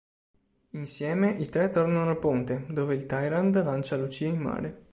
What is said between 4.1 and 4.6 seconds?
in